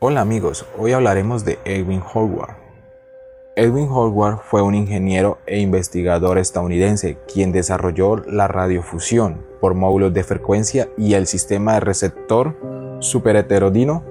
[0.00, 2.54] Hola amigos, hoy hablaremos de Edwin Howard.
[3.56, 10.22] Edwin Howard fue un ingeniero e investigador estadounidense quien desarrolló la radiofusión por módulos de
[10.22, 12.54] frecuencia y el sistema de receptor
[13.00, 14.04] superheterodino.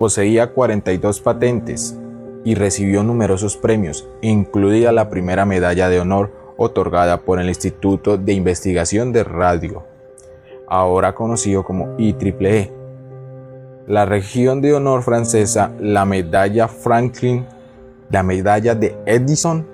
[0.00, 1.96] Poseía 42 patentes
[2.44, 8.32] y recibió numerosos premios, incluida la primera medalla de honor otorgada por el Instituto de
[8.32, 9.84] Investigación de Radio,
[10.66, 12.83] ahora conocido como IEEE
[13.86, 17.46] la región de honor francesa la medalla Franklin,
[18.10, 19.66] la medalla de Edison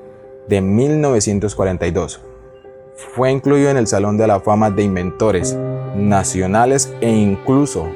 [0.48, 2.20] de 1942.
[3.14, 5.56] Fue incluido en el Salón de la Fama de Inventores
[5.96, 7.88] Nacionales e incluso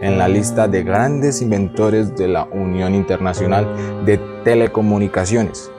[0.00, 3.66] en la lista de grandes inventores de la Unión Internacional
[4.04, 5.72] de Telecomunicaciones.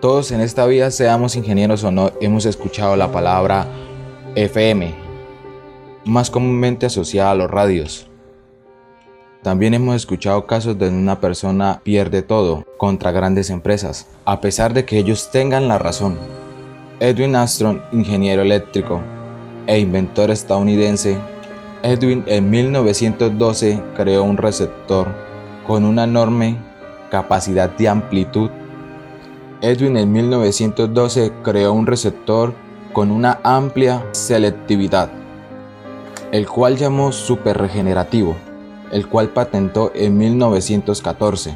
[0.00, 3.66] Todos en esta vida, seamos ingenieros o no, hemos escuchado la palabra
[4.34, 4.92] FM,
[6.04, 8.10] más comúnmente asociada a los radios.
[9.46, 14.84] También hemos escuchado casos de una persona pierde todo contra grandes empresas, a pesar de
[14.84, 16.18] que ellos tengan la razón.
[16.98, 19.00] Edwin Armstrong, ingeniero eléctrico
[19.68, 21.16] e inventor estadounidense,
[21.84, 25.06] Edwin en 1912 creó un receptor
[25.64, 26.58] con una enorme
[27.08, 28.50] capacidad de amplitud.
[29.60, 32.52] Edwin en 1912 creó un receptor
[32.92, 35.08] con una amplia selectividad,
[36.32, 38.34] el cual llamó superregenerativo
[38.92, 41.54] el cual patentó en 1914.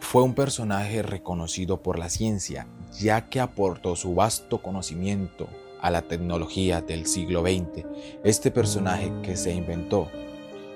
[0.00, 2.66] Fue un personaje reconocido por la ciencia,
[2.98, 5.48] ya que aportó su vasto conocimiento
[5.80, 7.86] a la tecnología del siglo XX.
[8.22, 10.08] Este personaje que se inventó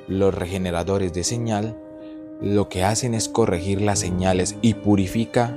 [0.08, 1.77] los regeneradores de señal,
[2.40, 5.56] lo que hacen es corregir las señales y purifica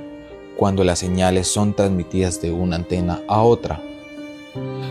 [0.56, 3.82] cuando las señales son transmitidas de una antena a otra.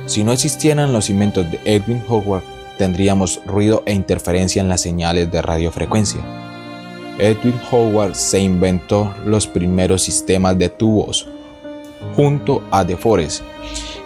[0.07, 2.43] Si no existieran los inventos de Edwin Howard,
[2.79, 6.21] tendríamos ruido e interferencia en las señales de radiofrecuencia.
[7.17, 11.27] Edwin Howard se inventó los primeros sistemas de tubos
[12.15, 13.43] junto a De Forest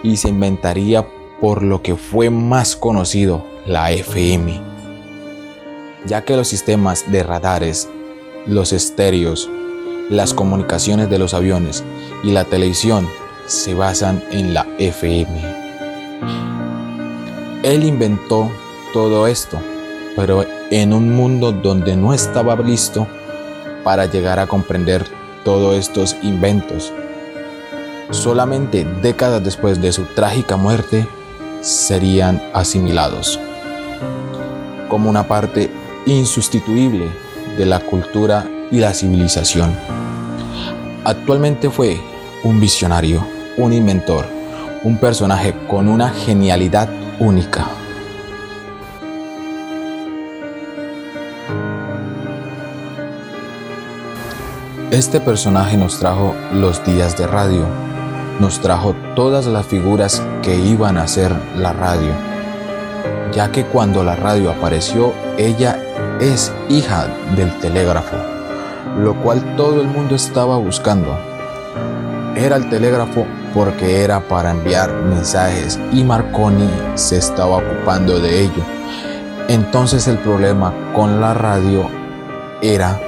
[0.02, 1.06] y se inventaría
[1.40, 4.60] por lo que fue más conocido, la FM,
[6.08, 7.88] ya que los sistemas de radares,
[8.48, 9.52] los estéreos,
[10.10, 11.84] las comunicaciones de los aviones
[12.24, 13.08] y la televisión
[13.46, 15.64] se basan en la FM.
[17.62, 18.50] Él inventó
[18.94, 19.60] todo esto,
[20.16, 23.08] pero en un mundo donde no estaba listo
[23.84, 25.06] para llegar a comprender
[25.44, 26.94] todos estos inventos.
[28.12, 31.06] Solamente décadas después de su trágica muerte
[31.62, 33.40] serían asimilados
[34.94, 35.72] como una parte
[36.06, 37.10] insustituible
[37.58, 39.76] de la cultura y la civilización.
[41.04, 42.00] Actualmente fue
[42.44, 43.26] un visionario,
[43.58, 44.28] un inventor,
[44.84, 46.90] un personaje con una genialidad
[47.20, 47.66] única.
[54.94, 57.66] Este personaje nos trajo los días de radio,
[58.40, 62.12] nos trajo todas las figuras que iban a ser la radio,
[63.32, 65.80] ya que cuando la radio apareció, ella
[66.22, 68.16] es hija del telégrafo,
[69.00, 71.18] lo cual todo el mundo estaba buscando.
[72.36, 78.64] Era el telégrafo porque era para enviar mensajes y Marconi se estaba ocupando de ello.
[79.48, 81.90] Entonces el problema con la radio
[82.62, 83.00] era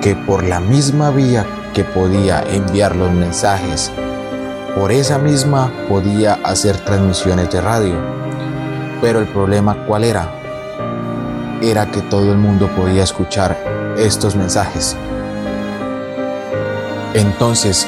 [0.00, 1.44] que por la misma vía
[1.74, 3.92] que podía enviar los mensajes,
[4.74, 7.96] por esa misma podía hacer transmisiones de radio.
[9.02, 10.30] Pero el problema cuál era?
[11.60, 13.58] Era que todo el mundo podía escuchar
[13.98, 14.96] estos mensajes.
[17.12, 17.86] Entonces,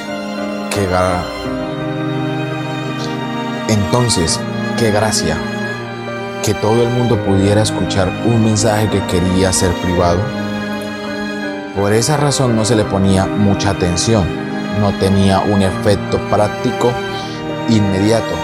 [0.70, 0.86] qué
[3.68, 4.38] Entonces,
[4.78, 5.36] qué gracia
[6.44, 10.18] que todo el mundo pudiera escuchar un mensaje que quería ser privado
[11.74, 14.26] por esa razón no se le ponía mucha atención,
[14.80, 16.92] no tenía un efecto práctico
[17.68, 18.34] inmediato.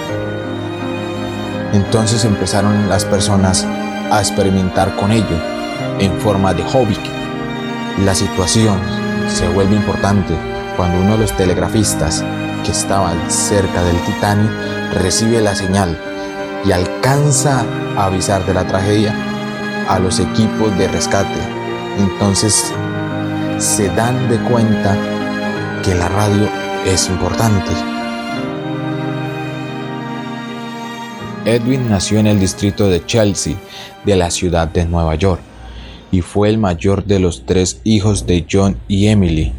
[1.73, 3.67] Entonces empezaron las personas
[4.11, 5.37] a experimentar con ello
[5.99, 6.97] en forma de hobby.
[8.05, 8.81] La situación
[9.29, 10.35] se vuelve importante
[10.77, 12.25] cuando uno de los telegrafistas
[12.65, 14.51] que estaban cerca del Titanic
[14.95, 15.99] recibe la señal
[16.65, 17.65] y alcanza
[17.97, 19.15] a avisar de la tragedia
[19.89, 21.41] a los equipos de rescate.
[21.99, 22.73] Entonces
[23.59, 24.97] se dan de cuenta
[25.85, 26.49] que la radio
[26.87, 27.73] es importante.
[31.45, 33.57] Edwin nació en el distrito de Chelsea
[34.05, 35.41] de la ciudad de Nueva York
[36.13, 39.53] y fue el mayor de los tres hijos de John y Emily.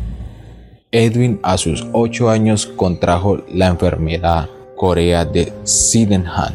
[0.92, 6.54] Edwin a sus ocho años contrajo la enfermedad corea de Sydenham.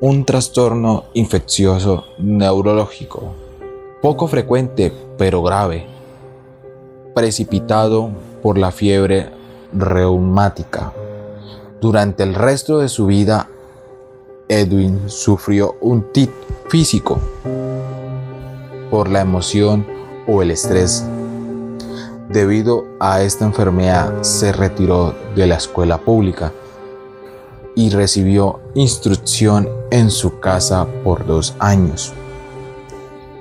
[0.00, 3.34] un trastorno infeccioso neurológico,
[4.00, 5.86] poco frecuente pero grave,
[7.14, 8.10] precipitado
[8.42, 9.30] por la fiebre
[9.72, 10.92] reumática.
[11.80, 13.48] Durante el resto de su vida,
[14.48, 16.30] Edwin sufrió un tic
[16.68, 17.18] físico
[18.90, 19.86] por la emoción
[20.26, 21.04] o el estrés.
[22.28, 26.52] Debido a esta enfermedad se retiró de la escuela pública
[27.74, 32.12] y recibió instrucción en su casa por dos años.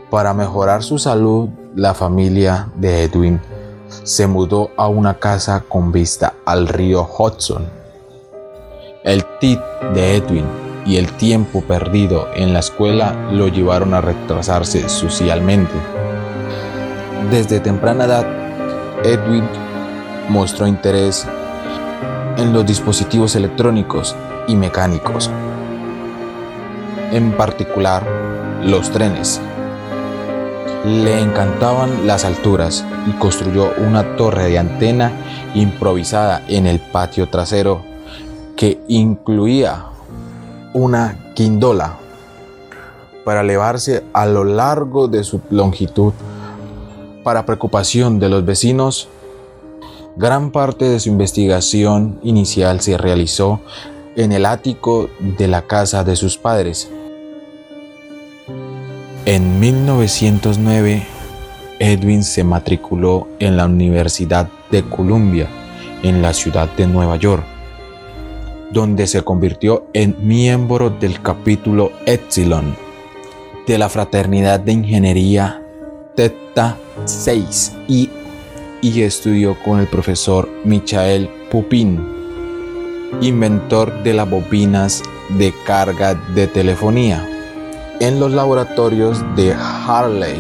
[0.10, 3.40] Para mejorar su salud, la familia de Edwin
[4.02, 7.68] se mudó a una casa con vista al río Hudson.
[9.04, 9.60] El tit
[9.94, 10.46] de Edwin
[10.88, 15.76] y el tiempo perdido en la escuela lo llevaron a retrasarse socialmente.
[17.30, 18.26] Desde temprana edad,
[19.04, 19.48] Edwin
[20.30, 21.28] mostró interés
[22.38, 24.16] en los dispositivos electrónicos
[24.48, 25.30] y mecánicos,
[27.12, 28.04] en particular
[28.64, 29.40] los trenes.
[30.86, 35.12] Le encantaban las alturas y construyó una torre de antena
[35.54, 37.82] improvisada en el patio trasero
[38.56, 39.86] que incluía
[40.74, 41.98] una quindola
[43.24, 46.14] para elevarse a lo largo de su longitud.
[47.24, 49.10] Para preocupación de los vecinos,
[50.16, 53.60] gran parte de su investigación inicial se realizó
[54.16, 56.90] en el ático de la casa de sus padres.
[59.28, 61.04] En 1909,
[61.80, 65.50] Edwin se matriculó en la Universidad de Columbia,
[66.02, 67.44] en la ciudad de Nueva York,
[68.72, 72.74] donde se convirtió en miembro del capítulo Epsilon
[73.68, 75.62] de la Fraternidad de Ingeniería
[76.16, 78.10] Theta 6 y,
[78.82, 82.00] y estudió con el profesor Michael Pupin
[83.20, 85.04] inventor de las bobinas
[85.38, 87.37] de carga de telefonía,
[88.00, 90.36] en los laboratorios de Harley,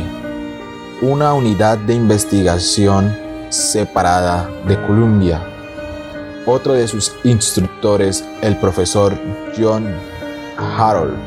[1.01, 3.15] una unidad de investigación
[3.49, 5.41] separada de Columbia.
[6.45, 9.17] Otro de sus instructores, el profesor
[9.57, 9.87] John
[10.57, 11.17] Harold.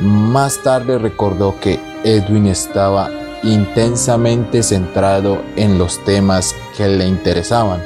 [0.00, 3.10] Más tarde recordó que Edwin estaba
[3.42, 7.80] intensamente centrado en los temas que le interesaban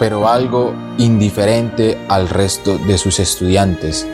[0.00, 4.08] pero algo indiferente al resto de sus estudiantes.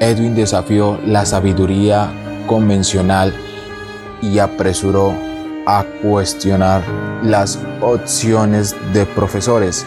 [0.00, 2.10] Edwin desafió la sabiduría
[2.46, 3.34] convencional
[4.20, 5.14] y apresuró
[5.66, 6.82] a cuestionar
[7.22, 9.86] las opciones de profesores.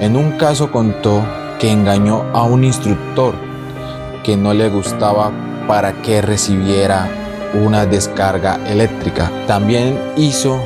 [0.00, 1.24] En un caso contó
[1.58, 3.34] que engañó a un instructor
[4.24, 5.30] que no le gustaba
[5.68, 7.08] para que recibiera
[7.54, 9.30] una descarga eléctrica.
[9.46, 10.60] También hizo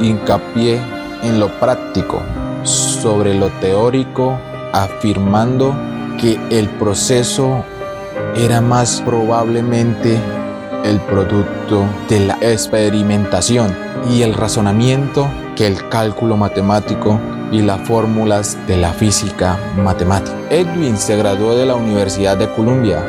[0.00, 0.80] hincapié
[1.22, 2.22] en lo práctico
[2.62, 4.38] sobre lo teórico,
[4.72, 5.74] afirmando
[6.20, 7.64] que el proceso
[8.38, 10.16] era más probablemente
[10.84, 13.76] el producto de la experimentación
[14.08, 17.18] y el razonamiento que el cálculo matemático
[17.50, 20.36] y las fórmulas de la física matemática.
[20.50, 23.04] Edwin se graduó de la Universidad de Columbia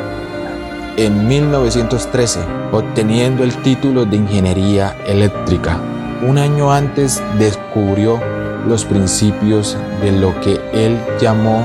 [0.96, 2.40] en 1913,
[2.72, 5.78] obteniendo el título de Ingeniería Eléctrica.
[6.26, 8.20] Un año antes descubrió
[8.66, 11.64] los principios de lo que él llamó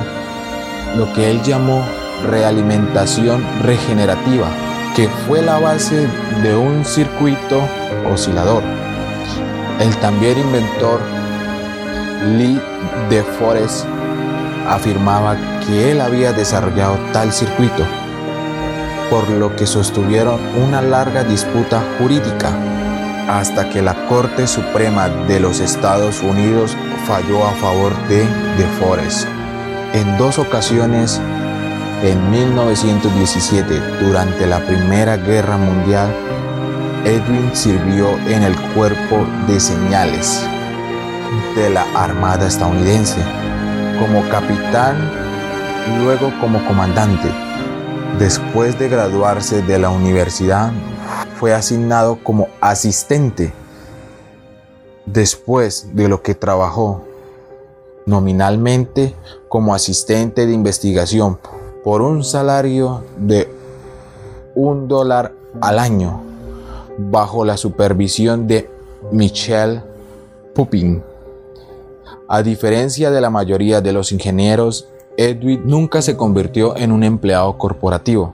[0.96, 1.84] lo que él llamó
[2.24, 4.48] realimentación regenerativa,
[4.96, 6.08] que fue la base
[6.44, 7.62] de un circuito
[8.12, 8.64] oscilador.
[9.80, 11.00] El también inventor
[12.38, 12.62] Lee
[13.10, 13.86] de Forest
[14.68, 17.86] afirmaba que él había desarrollado tal circuito,
[19.10, 22.52] por lo que sostuvieron una larga disputa jurídica
[23.28, 26.76] hasta que la Corte Suprema de los Estados Unidos
[27.08, 29.28] falló a favor de De Forest.
[29.94, 31.20] En dos ocasiones,
[32.04, 36.14] en 1917, durante la Primera Guerra Mundial,
[37.06, 40.46] Edwin sirvió en el cuerpo de señales
[41.56, 43.22] de la Armada estadounidense,
[44.00, 44.98] como capitán,
[46.04, 47.30] luego como comandante.
[48.20, 50.72] Después de graduarse de la universidad,
[51.40, 53.54] fue asignado como asistente
[55.06, 57.06] después de lo que trabajó
[58.06, 59.16] nominalmente
[59.48, 61.40] como asistente de investigación
[61.86, 63.48] por un salario de
[64.56, 66.22] un dólar al año
[66.98, 68.70] bajo la supervisión de
[69.14, 69.82] Michelle
[70.54, 71.02] Pupin.
[72.28, 77.58] A diferencia de la mayoría de los ingenieros, Edwin nunca se convirtió en un empleado
[77.58, 78.34] corporativo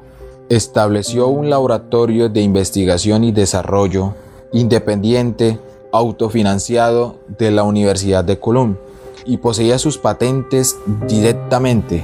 [0.51, 4.15] estableció un laboratorio de investigación y desarrollo
[4.51, 5.59] independiente
[5.93, 8.77] autofinanciado de la Universidad de Columbia
[9.25, 10.75] y poseía sus patentes
[11.07, 12.03] directamente.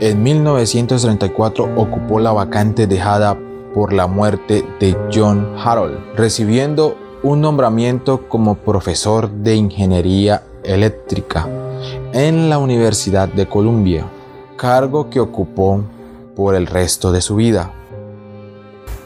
[0.00, 3.38] En 1934 ocupó la vacante dejada
[3.72, 11.48] por la muerte de John Harold, recibiendo un nombramiento como profesor de ingeniería eléctrica
[12.12, 14.06] en la Universidad de Columbia,
[14.56, 15.80] cargo que ocupó
[16.34, 17.70] por el resto de su vida.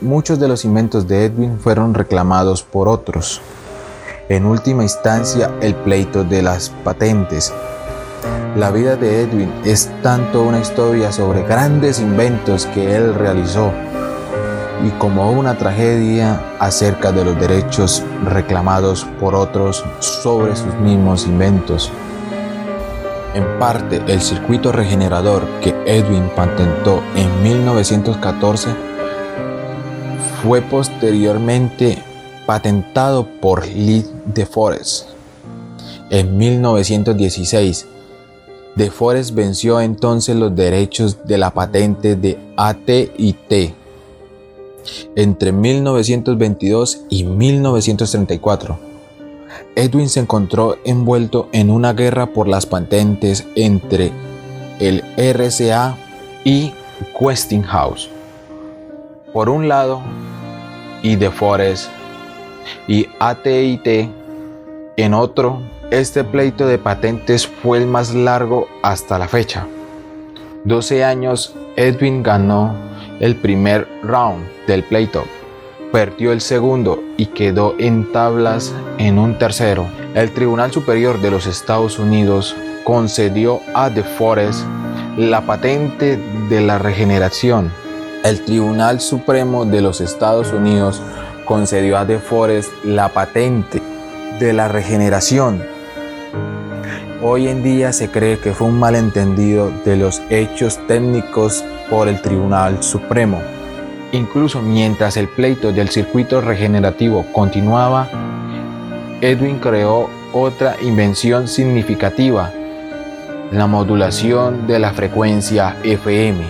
[0.00, 3.40] Muchos de los inventos de Edwin fueron reclamados por otros.
[4.28, 7.52] En última instancia, el pleito de las patentes.
[8.56, 13.72] La vida de Edwin es tanto una historia sobre grandes inventos que él realizó
[14.84, 21.90] y como una tragedia acerca de los derechos reclamados por otros sobre sus mismos inventos.
[23.34, 28.68] En parte, el circuito regenerador que Edwin patentó en 1914
[30.42, 32.02] fue posteriormente
[32.46, 35.08] patentado por Lee de Forest.
[36.10, 37.87] En 1916,
[38.78, 43.75] de Forest venció entonces los derechos de la patente de AT&T
[45.16, 48.78] entre 1922 y 1934.
[49.75, 54.12] Edwin se encontró envuelto en una guerra por las patentes entre
[54.78, 55.97] el RCA
[56.44, 56.73] y
[57.18, 58.08] Westinghouse.
[59.32, 60.00] Por un lado,
[61.02, 61.90] y De Forest
[62.87, 64.08] y AT&T
[64.97, 69.66] en otro, este pleito de patentes fue el más largo hasta la fecha.
[70.64, 72.75] 12 años, Edwin ganó
[73.21, 75.25] el primer round del pleito,
[75.90, 79.87] perdió el segundo y quedó en tablas en un tercero.
[80.14, 82.54] El Tribunal Superior de los Estados Unidos
[82.85, 84.66] concedió a De Forest
[85.16, 86.18] la patente
[86.50, 87.73] de la regeneración.
[88.25, 91.00] El Tribunal Supremo de los Estados Unidos
[91.47, 93.80] concedió a De Forest la patente
[94.38, 95.77] de la regeneración.
[97.20, 102.22] Hoy en día se cree que fue un malentendido de los hechos técnicos por el
[102.22, 103.42] Tribunal Supremo.
[104.12, 108.08] Incluso mientras el pleito del circuito regenerativo continuaba,
[109.20, 112.52] Edwin creó otra invención significativa,
[113.50, 116.44] la modulación de la frecuencia FM,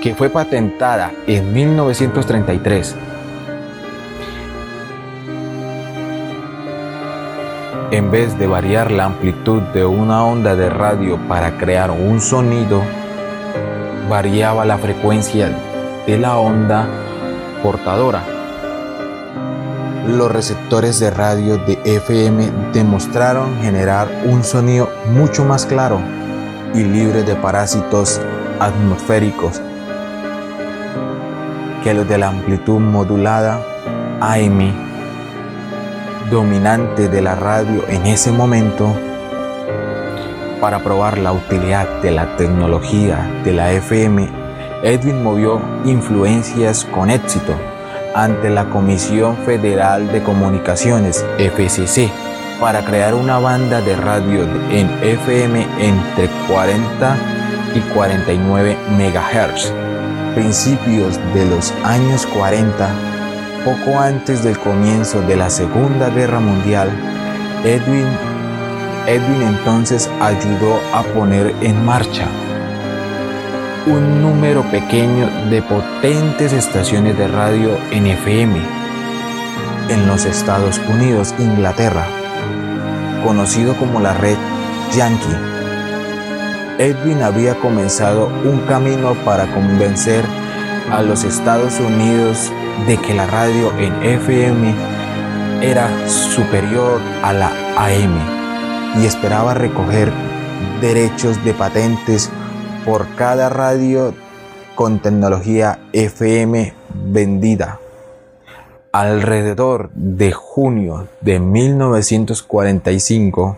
[0.00, 2.96] que fue patentada en 1933.
[7.94, 12.82] En vez de variar la amplitud de una onda de radio para crear un sonido,
[14.10, 15.56] variaba la frecuencia
[16.04, 16.88] de la onda
[17.62, 18.24] portadora.
[20.08, 26.00] Los receptores de radio de FM demostraron generar un sonido mucho más claro
[26.74, 28.20] y libre de parásitos
[28.58, 29.62] atmosféricos
[31.84, 33.64] que los de la amplitud modulada
[34.20, 34.93] AM
[36.30, 38.94] dominante de la radio en ese momento
[40.60, 44.30] para probar la utilidad de la tecnología de la FM,
[44.82, 47.54] Edwin movió influencias con éxito
[48.14, 52.08] ante la Comisión Federal de Comunicaciones, FCC,
[52.60, 57.16] para crear una banda de radio en FM entre 40
[57.74, 59.72] y 49 MHz.
[60.34, 62.88] Principios de los años 40,
[63.64, 66.90] poco antes del comienzo de la Segunda Guerra Mundial,
[67.64, 68.06] Edwin
[69.06, 72.26] Edwin entonces ayudó a poner en marcha
[73.86, 78.58] un número pequeño de potentes estaciones de radio en FM
[79.90, 82.06] en los Estados Unidos, Inglaterra,
[83.22, 84.38] conocido como la red
[84.96, 85.36] Yankee.
[86.78, 90.24] Edwin había comenzado un camino para convencer
[90.90, 92.50] a los Estados Unidos
[92.86, 94.74] de que la radio en FM
[95.62, 98.18] era superior a la AM
[99.00, 100.12] y esperaba recoger
[100.80, 102.30] derechos de patentes
[102.84, 104.12] por cada radio
[104.74, 107.78] con tecnología FM vendida.
[108.92, 113.56] Alrededor de junio de 1945,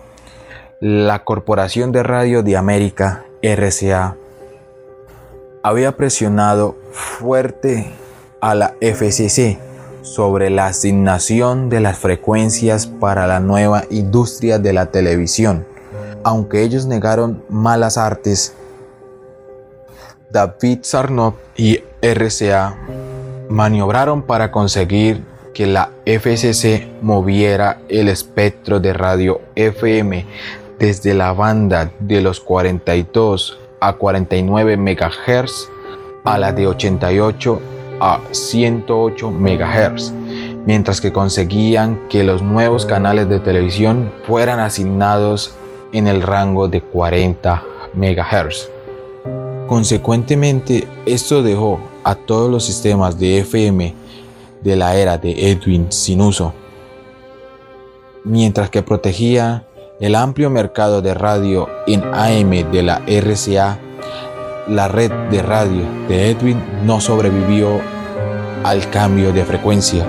[0.81, 4.17] la Corporación de Radio de América, RCA,
[5.63, 7.93] había presionado fuerte
[8.41, 9.59] a la FCC
[10.03, 15.67] sobre la asignación de las frecuencias para la nueva industria de la televisión.
[16.23, 18.55] Aunque ellos negaron malas artes,
[20.31, 22.77] David Sarnoff y RCA
[23.49, 25.25] maniobraron para conseguir
[25.55, 30.27] que la FCC moviera el espectro de radio FM
[30.79, 35.69] desde la banda de los 42 a 49 MHz
[36.25, 40.13] a la de 88 a 108 MHz,
[40.67, 45.55] mientras que conseguían que los nuevos canales de televisión fueran asignados
[45.93, 47.63] en el rango de 40
[47.95, 48.71] MHz.
[49.67, 53.95] Consecuentemente, esto dejó a todos los sistemas de FM
[54.63, 56.53] de la era de Edwin sin uso,
[58.25, 59.67] mientras que protegía
[60.01, 63.79] el amplio mercado de radio en AM de la RCA.
[64.69, 67.81] La red de radio de Edwin no sobrevivió
[68.65, 70.05] al cambio de frecuencia.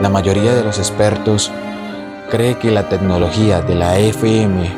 [0.00, 1.52] La mayoría de los expertos
[2.30, 4.70] cree que la tecnología de la FM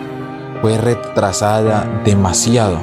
[0.60, 2.78] fue retrasada demasiado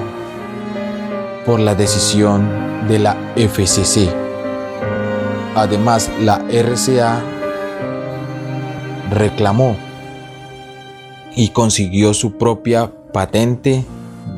[1.45, 4.09] por la decisión de la FCC.
[5.55, 7.21] Además, la RCA
[9.11, 9.75] reclamó
[11.35, 13.83] y consiguió su propia patente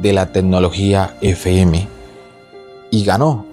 [0.05, 1.87] de la tecnología FM
[2.91, 3.43] y ganó.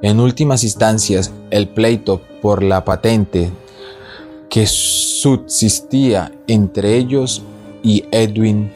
[0.00, 3.50] En últimas instancias, el pleito por la patente
[4.48, 7.42] que subsistía entre ellos
[7.82, 8.72] y Edwin,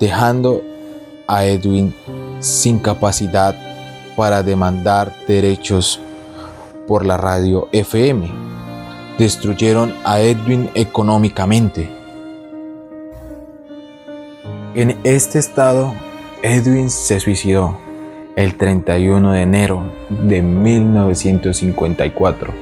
[0.00, 0.62] dejando
[1.26, 1.94] a Edwin
[2.40, 3.54] sin capacidad
[4.16, 6.00] para demandar derechos
[6.88, 8.30] por la radio FM.
[9.18, 12.03] Destruyeron a Edwin económicamente.
[14.74, 15.94] En este estado,
[16.42, 17.78] Edwin se suicidó
[18.34, 22.52] el 31 de enero de 1954,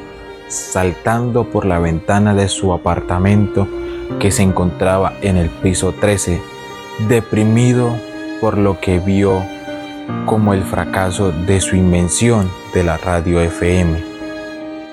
[0.49, 3.67] saltando por la ventana de su apartamento
[4.21, 6.39] que se encontraba en el piso 13,
[7.09, 7.97] deprimido
[8.43, 9.43] por lo que vio
[10.27, 13.99] como el fracaso de su invención de la radio FM.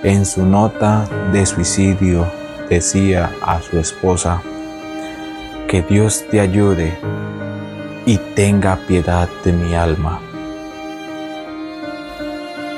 [0.04, 2.32] En su nota de suicidio
[2.70, 4.42] decía a su esposa,
[5.70, 6.98] que Dios te ayude
[8.08, 10.20] y tenga piedad de mi alma.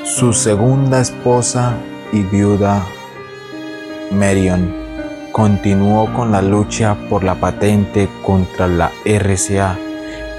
[0.04, 1.74] Su segunda esposa
[2.12, 2.84] y viuda,
[4.10, 4.74] Marion,
[5.32, 9.78] continuó con la lucha por la patente contra la RCA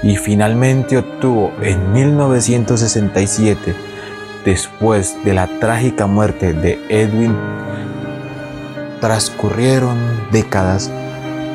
[0.04, 3.74] y finalmente obtuvo en 1967,
[4.44, 7.36] después de la trágica muerte de Edwin,
[9.00, 9.98] transcurrieron
[10.30, 10.92] décadas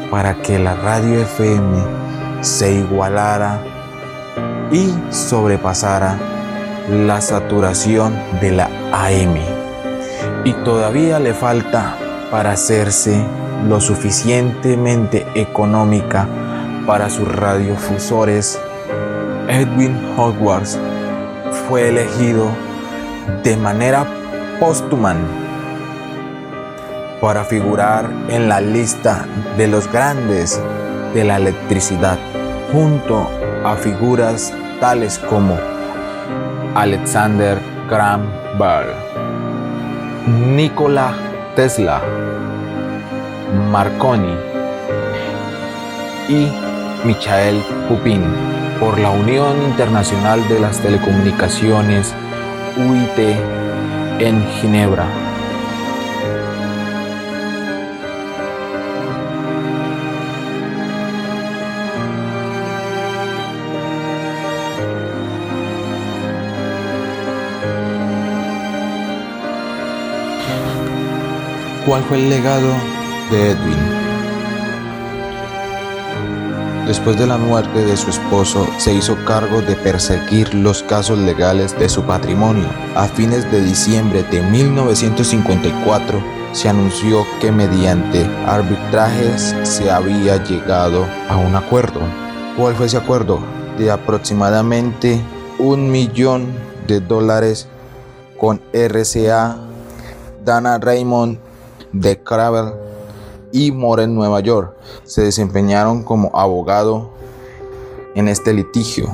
[0.10, 1.84] para que la radio FM
[2.42, 3.62] se igualara
[4.72, 6.18] y sobrepasara
[6.90, 9.36] la saturación de la AM.
[10.44, 11.96] Y todavía le falta
[12.32, 13.24] para hacerse
[13.68, 16.28] lo suficientemente económica
[16.86, 18.60] para sus radiofusores,
[19.48, 20.80] Edwin Hogwarts
[21.68, 22.50] fue elegido
[23.44, 24.06] de manera
[24.60, 25.16] póstuma
[27.22, 29.26] para figurar en la lista
[29.58, 30.62] de los grandes
[31.14, 32.18] de la electricidad,
[32.72, 33.30] junto
[33.66, 35.58] a figuras tales como
[36.76, 37.58] Alexander
[37.90, 38.22] Graham
[38.58, 38.88] Bell,
[40.56, 41.14] Nikola
[41.56, 42.02] Tesla,
[43.72, 44.36] Marconi
[46.30, 46.48] y
[47.04, 48.24] Michael Pupin
[48.80, 52.14] por la Unión Internacional de las Telecomunicaciones
[52.78, 53.20] UIT
[54.20, 55.29] en Ginebra.
[71.90, 72.68] ¿Cuál fue el legado
[73.32, 73.80] de Edwin?
[76.86, 81.76] Después de la muerte de su esposo, se hizo cargo de perseguir los casos legales
[81.80, 82.68] de su patrimonio.
[82.96, 86.22] A fines de diciembre de 1954,
[86.52, 92.02] se anunció que mediante arbitrajes se había llegado a un acuerdo.
[92.56, 93.40] ¿Cuál fue ese acuerdo?
[93.80, 95.20] De aproximadamente
[95.58, 96.50] un millón
[96.86, 97.68] de dólares
[98.38, 99.58] con RCA,
[100.46, 101.49] Dana Raymond
[101.94, 102.74] de Cravel
[103.52, 104.76] y Moore Nueva York.
[105.04, 107.12] Se desempeñaron como abogado
[108.16, 109.10] en este litigio.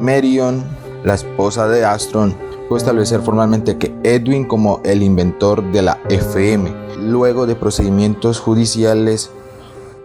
[0.00, 0.64] Marion,
[1.04, 2.34] la esposa de Astron,
[2.68, 9.30] fue establecer formalmente que Edwin como el inventor de la FM, luego de procedimientos judiciales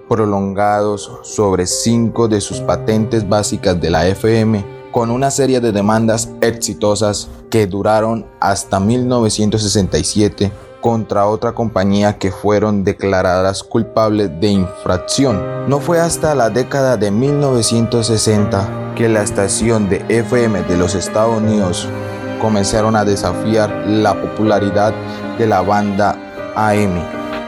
[0.09, 6.29] prolongados sobre cinco de sus patentes básicas de la FM, con una serie de demandas
[6.41, 10.51] exitosas que duraron hasta 1967
[10.86, 15.67] contra otra compañía que fueron declaradas culpables de infracción.
[15.67, 21.41] No fue hasta la década de 1960 que la estación de FM de los Estados
[21.41, 21.89] Unidos
[22.39, 24.93] comenzaron a desafiar la popularidad
[25.39, 26.19] de la banda
[26.56, 27.02] AM.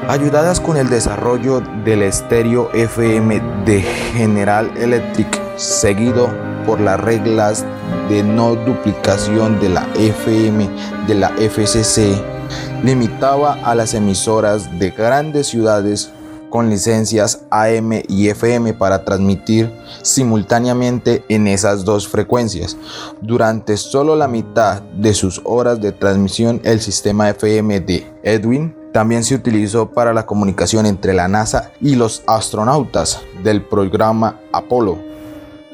[0.09, 3.83] Ayudadas con el desarrollo del estéreo FM de
[4.15, 6.27] General Electric, seguido
[6.65, 7.63] por las reglas
[8.09, 10.67] de no duplicación de la FM
[11.05, 12.36] de la FCC,
[12.83, 16.11] limitaba a las emisoras de grandes ciudades
[16.49, 22.77] con licencias AM y FM para transmitir simultáneamente en esas dos frecuencias.
[23.21, 29.23] Durante solo la mitad de sus horas de transmisión, el sistema FM de Edwin también
[29.23, 34.97] se utilizó para la comunicación entre la NASA y los astronautas del programa Apolo.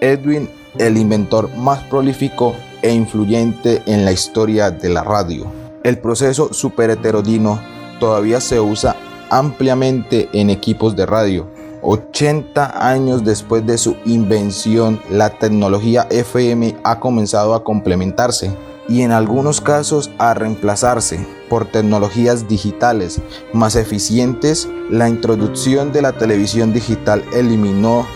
[0.02, 5.63] Edwin, el inventor más prolífico e influyente en la historia de la radio.
[5.84, 7.62] El proceso superheterodino
[8.00, 8.96] todavía se usa
[9.30, 11.48] ampliamente en equipos de radio.
[11.82, 18.56] 80 años después de su invención, la tecnología FM ha comenzado a complementarse
[18.88, 23.20] y en algunos casos a reemplazarse por tecnologías digitales
[23.52, 24.70] más eficientes.
[24.90, 28.08] La introducción de la televisión digital eliminó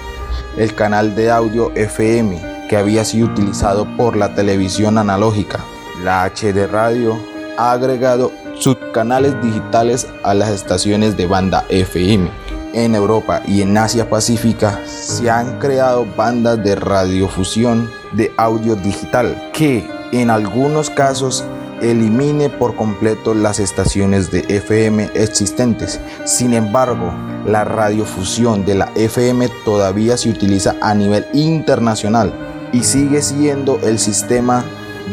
[0.58, 5.60] el canal de audio FM que había sido utilizado por la televisión analógica.
[6.02, 7.20] La HD radio
[7.58, 12.30] ha agregado subcanales digitales a las estaciones de banda FM.
[12.74, 19.50] En Europa y en Asia Pacífica se han creado bandas de radiofusión de audio digital
[19.54, 21.44] que en algunos casos
[21.82, 26.00] elimine por completo las estaciones de FM existentes.
[26.26, 27.12] Sin embargo,
[27.46, 32.34] la radiofusión de la FM todavía se utiliza a nivel internacional
[32.72, 34.66] y sigue siendo el sistema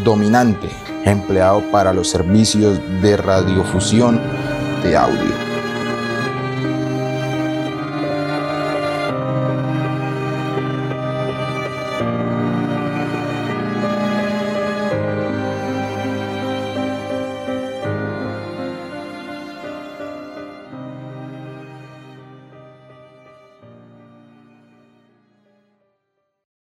[0.05, 4.21] dominante empleado para los servicios de radiofusión
[4.83, 5.44] de audio.